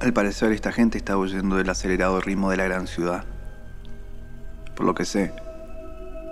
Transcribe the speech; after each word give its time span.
Al 0.00 0.14
parecer 0.14 0.50
esta 0.52 0.72
gente 0.72 0.96
estaba 0.96 1.20
huyendo 1.20 1.56
del 1.56 1.68
acelerado 1.68 2.22
ritmo 2.22 2.50
de 2.50 2.56
la 2.56 2.64
gran 2.64 2.86
ciudad. 2.86 3.24
Por 4.74 4.86
lo 4.86 4.94
que 4.94 5.04
sé, 5.04 5.34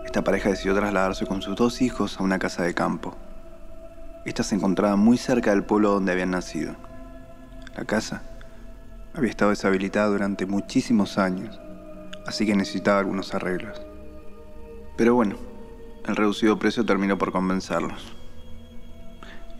esta 0.07 0.25
pareja 0.25 0.49
decidió 0.49 0.75
trasladarse 0.75 1.27
con 1.27 1.43
sus 1.43 1.55
dos 1.55 1.83
hijos 1.83 2.19
a 2.19 2.23
una 2.23 2.39
casa 2.39 2.63
de 2.63 2.73
campo. 2.73 3.15
Esta 4.25 4.43
se 4.43 4.55
encontraba 4.55 4.97
muy 4.97 5.19
cerca 5.19 5.51
del 5.51 5.65
pueblo 5.65 5.91
donde 5.91 6.13
habían 6.13 6.31
nacido. 6.31 6.77
La 7.77 7.85
casa 7.85 8.23
había 9.13 9.29
estado 9.29 9.51
deshabilitada 9.51 10.07
durante 10.07 10.47
muchísimos 10.47 11.19
años, 11.19 11.61
así 12.27 12.47
que 12.47 12.57
necesitaba 12.57 13.01
algunos 13.01 13.35
arreglos. 13.35 13.83
Pero 14.97 15.15
bueno, 15.15 15.37
el 16.07 16.17
reducido 16.17 16.59
precio 16.59 16.87
terminó 16.87 17.19
por 17.19 17.33
convencerlos. 17.33 18.17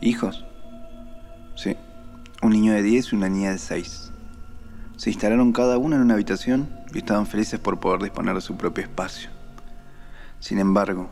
¿Hijos? 0.01 0.47
Sí, 1.55 1.77
un 2.41 2.51
niño 2.51 2.73
de 2.73 2.81
10 2.81 3.11
y 3.11 3.15
una 3.15 3.29
niña 3.29 3.51
de 3.51 3.57
6. 3.57 4.11
Se 4.97 5.09
instalaron 5.09 5.51
cada 5.51 5.77
uno 5.77 5.95
en 5.95 6.01
una 6.01 6.13
habitación 6.13 6.69
y 6.93 6.99
estaban 6.99 7.27
felices 7.27 7.59
por 7.59 7.79
poder 7.79 8.01
disponer 8.01 8.35
de 8.35 8.41
su 8.41 8.55
propio 8.55 8.83
espacio. 8.83 9.29
Sin 10.39 10.59
embargo, 10.59 11.09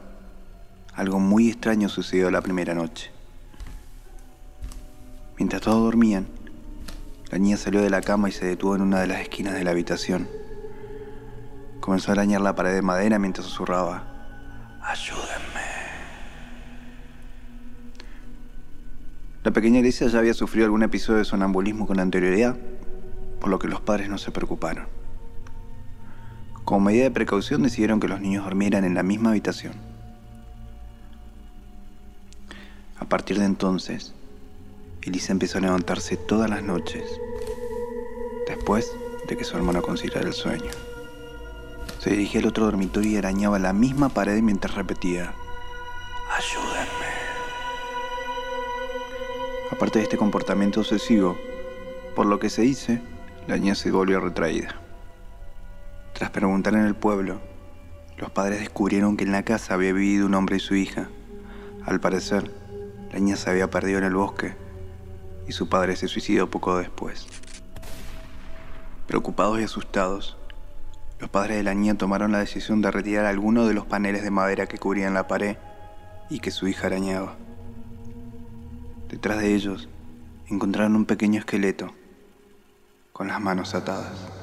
algo 0.93 1.19
muy 1.19 1.49
extraño 1.49 1.89
sucedió 1.89 2.31
la 2.31 2.41
primera 2.41 2.73
noche. 2.73 3.11
Mientras 5.37 5.61
todos 5.61 5.83
dormían, 5.83 6.27
la 7.29 7.37
niña 7.37 7.57
salió 7.57 7.81
de 7.81 7.89
la 7.89 8.01
cama 8.01 8.29
y 8.29 8.31
se 8.31 8.45
detuvo 8.45 8.75
en 8.75 8.81
una 8.81 9.01
de 9.01 9.07
las 9.07 9.21
esquinas 9.21 9.53
de 9.53 9.63
la 9.63 9.71
habitación. 9.71 10.27
Comenzó 11.81 12.11
a 12.11 12.13
arañar 12.13 12.41
la 12.41 12.55
pared 12.55 12.73
de 12.73 12.81
madera 12.81 13.19
mientras 13.19 13.45
susurraba, 13.45 14.07
Ayúdenme. 14.81 15.56
La 19.47 19.53
pequeña 19.53 19.79
Alicia 19.79 20.07
ya 20.07 20.19
había 20.19 20.33
sufrido 20.33 20.65
algún 20.65 20.83
episodio 20.83 21.19
de 21.19 21.23
sonambulismo 21.23 21.87
con 21.87 22.01
anterioridad, 22.01 22.57
por 23.39 23.49
lo 23.49 23.59
que 23.59 23.69
los 23.69 23.79
padres 23.79 24.09
no 24.09 24.17
se 24.17 24.29
preocuparon. 24.29 24.89
Como 26.65 26.81
medida 26.81 27.05
de 27.05 27.11
precaución 27.11 27.63
decidieron 27.63 28.01
que 28.01 28.09
los 28.09 28.19
niños 28.19 28.43
durmieran 28.43 28.83
en 28.83 28.93
la 28.93 29.03
misma 29.03 29.29
habitación. 29.29 29.71
A 32.99 33.05
partir 33.05 33.39
de 33.39 33.45
entonces, 33.45 34.13
Elisa 35.01 35.31
empezó 35.31 35.59
a 35.59 35.61
levantarse 35.61 36.17
todas 36.17 36.49
las 36.49 36.61
noches, 36.61 37.05
después 38.49 38.97
de 39.29 39.37
que 39.37 39.45
su 39.45 39.55
hermano 39.55 39.81
consiguiera 39.81 40.27
el 40.27 40.33
sueño. 40.33 40.71
Se 41.99 42.09
dirigía 42.09 42.41
al 42.41 42.47
otro 42.47 42.65
dormitorio 42.65 43.11
y 43.11 43.15
arañaba 43.15 43.59
la 43.59 43.71
misma 43.71 44.09
pared 44.09 44.41
mientras 44.41 44.75
repetía, 44.75 45.33
ayúdenme. 46.37 46.96
Aparte 49.71 49.99
de 49.99 50.03
este 50.03 50.17
comportamiento 50.17 50.79
obsesivo, 50.79 51.37
por 52.15 52.25
lo 52.25 52.39
que 52.39 52.49
se 52.49 52.61
dice, 52.61 53.01
la 53.47 53.57
niña 53.57 53.75
se 53.75 53.91
volvió 53.91 54.19
retraída. 54.19 54.75
Tras 56.13 56.31
preguntar 56.31 56.73
en 56.73 56.85
el 56.85 56.95
pueblo, 56.95 57.39
los 58.17 58.31
padres 58.31 58.59
descubrieron 58.59 59.17
que 59.17 59.25
en 59.25 59.31
la 59.31 59.43
casa 59.43 59.73
había 59.73 59.93
vivido 59.93 60.25
un 60.25 60.33
hombre 60.33 60.55
y 60.55 60.59
su 60.59 60.75
hija. 60.75 61.09
Al 61.85 61.99
parecer, 61.99 62.51
la 63.11 63.19
niña 63.19 63.35
se 63.35 63.49
había 63.49 63.69
perdido 63.69 63.99
en 63.99 64.05
el 64.05 64.15
bosque 64.15 64.55
y 65.47 65.51
su 65.51 65.69
padre 65.69 65.95
se 65.95 66.07
suicidó 66.07 66.49
poco 66.49 66.77
después. 66.77 67.27
Preocupados 69.05 69.59
y 69.59 69.63
asustados, 69.63 70.37
los 71.19 71.29
padres 71.29 71.57
de 71.57 71.63
la 71.63 71.73
niña 71.73 71.97
tomaron 71.97 72.31
la 72.31 72.39
decisión 72.39 72.81
de 72.81 72.91
retirar 72.91 73.25
algunos 73.25 73.67
de 73.67 73.73
los 73.73 73.85
paneles 73.85 74.23
de 74.23 74.31
madera 74.31 74.67
que 74.67 74.77
cubrían 74.77 75.13
la 75.13 75.27
pared 75.27 75.57
y 76.29 76.39
que 76.39 76.51
su 76.51 76.67
hija 76.67 76.87
arañaba. 76.87 77.35
Detrás 79.09 79.39
de 79.39 79.55
ellos 79.55 79.87
encontraron 80.47 80.95
un 80.95 81.05
pequeño 81.05 81.39
esqueleto 81.39 81.93
con 83.13 83.27
las 83.27 83.39
manos 83.39 83.73
atadas. 83.73 84.36